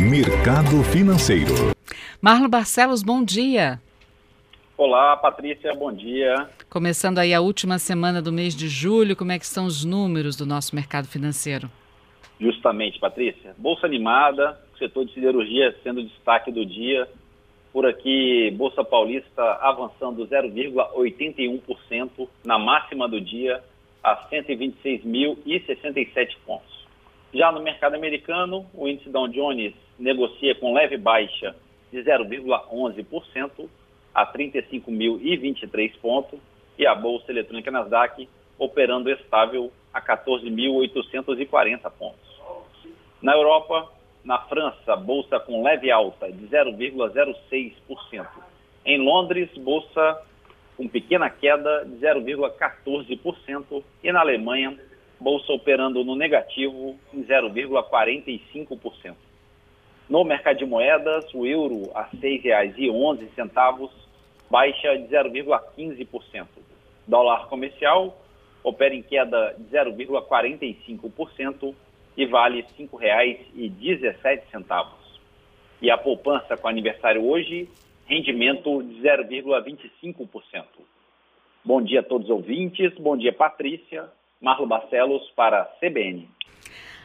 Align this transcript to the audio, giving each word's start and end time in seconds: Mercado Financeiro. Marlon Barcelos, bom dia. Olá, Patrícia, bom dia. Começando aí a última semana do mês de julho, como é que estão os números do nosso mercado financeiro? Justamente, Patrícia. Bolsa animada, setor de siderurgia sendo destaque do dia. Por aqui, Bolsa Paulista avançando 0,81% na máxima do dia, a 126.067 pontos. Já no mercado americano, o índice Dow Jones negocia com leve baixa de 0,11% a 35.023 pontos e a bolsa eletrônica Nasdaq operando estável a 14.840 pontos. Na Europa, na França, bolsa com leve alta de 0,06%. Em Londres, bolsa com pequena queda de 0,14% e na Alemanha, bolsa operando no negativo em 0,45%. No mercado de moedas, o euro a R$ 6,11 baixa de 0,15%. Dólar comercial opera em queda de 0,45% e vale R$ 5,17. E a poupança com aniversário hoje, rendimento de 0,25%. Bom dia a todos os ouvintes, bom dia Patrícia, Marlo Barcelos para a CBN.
Mercado 0.00 0.84
Financeiro. 0.92 1.74
Marlon 2.22 2.48
Barcelos, 2.48 3.02
bom 3.02 3.24
dia. 3.24 3.80
Olá, 4.76 5.16
Patrícia, 5.16 5.74
bom 5.74 5.92
dia. 5.92 6.48
Começando 6.70 7.18
aí 7.18 7.34
a 7.34 7.40
última 7.40 7.80
semana 7.80 8.22
do 8.22 8.32
mês 8.32 8.54
de 8.54 8.68
julho, 8.68 9.16
como 9.16 9.32
é 9.32 9.38
que 9.40 9.44
estão 9.44 9.66
os 9.66 9.84
números 9.84 10.36
do 10.36 10.46
nosso 10.46 10.76
mercado 10.76 11.08
financeiro? 11.08 11.68
Justamente, 12.40 13.00
Patrícia. 13.00 13.56
Bolsa 13.58 13.86
animada, 13.86 14.56
setor 14.78 15.04
de 15.04 15.14
siderurgia 15.14 15.74
sendo 15.82 16.04
destaque 16.04 16.52
do 16.52 16.64
dia. 16.64 17.08
Por 17.72 17.84
aqui, 17.84 18.54
Bolsa 18.56 18.84
Paulista 18.84 19.42
avançando 19.60 20.24
0,81% 20.28 22.28
na 22.44 22.56
máxima 22.56 23.08
do 23.08 23.20
dia, 23.20 23.60
a 24.04 24.28
126.067 24.30 26.36
pontos. 26.46 26.77
Já 27.32 27.52
no 27.52 27.60
mercado 27.60 27.94
americano, 27.94 28.66
o 28.72 28.88
índice 28.88 29.10
Dow 29.10 29.28
Jones 29.28 29.74
negocia 29.98 30.54
com 30.54 30.72
leve 30.72 30.96
baixa 30.96 31.54
de 31.92 31.98
0,11% 31.98 33.68
a 34.14 34.26
35.023 34.32 35.92
pontos 36.00 36.40
e 36.78 36.86
a 36.86 36.94
bolsa 36.94 37.30
eletrônica 37.30 37.70
Nasdaq 37.70 38.28
operando 38.58 39.10
estável 39.10 39.70
a 39.92 40.00
14.840 40.00 41.90
pontos. 41.98 42.40
Na 43.20 43.34
Europa, 43.34 43.90
na 44.24 44.38
França, 44.38 44.96
bolsa 44.96 45.38
com 45.40 45.62
leve 45.62 45.90
alta 45.90 46.30
de 46.30 46.46
0,06%. 46.46 48.26
Em 48.84 48.98
Londres, 48.98 49.50
bolsa 49.58 50.22
com 50.76 50.88
pequena 50.88 51.28
queda 51.28 51.84
de 51.84 51.96
0,14% 51.96 53.82
e 54.02 54.12
na 54.12 54.20
Alemanha, 54.20 54.78
bolsa 55.20 55.52
operando 55.52 56.04
no 56.04 56.14
negativo 56.14 56.96
em 57.12 57.24
0,45%. 57.24 59.16
No 60.08 60.22
mercado 60.24 60.58
de 60.58 60.64
moedas, 60.64 61.26
o 61.34 61.44
euro 61.44 61.90
a 61.94 62.02
R$ 62.02 62.16
6,11 62.18 63.90
baixa 64.50 64.96
de 64.96 65.08
0,15%. 65.08 66.46
Dólar 67.06 67.46
comercial 67.48 68.16
opera 68.62 68.94
em 68.94 69.02
queda 69.02 69.54
de 69.58 69.64
0,45% 69.76 71.74
e 72.16 72.24
vale 72.26 72.62
R$ 72.62 72.86
5,17. 72.86 74.86
E 75.80 75.90
a 75.90 75.98
poupança 75.98 76.56
com 76.56 76.68
aniversário 76.68 77.24
hoje, 77.24 77.68
rendimento 78.06 78.82
de 78.82 79.00
0,25%. 79.00 80.64
Bom 81.64 81.82
dia 81.82 82.00
a 82.00 82.02
todos 82.02 82.28
os 82.28 82.34
ouvintes, 82.34 82.92
bom 82.94 83.16
dia 83.16 83.32
Patrícia, 83.32 84.08
Marlo 84.40 84.66
Barcelos 84.66 85.22
para 85.34 85.62
a 85.62 85.66
CBN. 85.80 86.28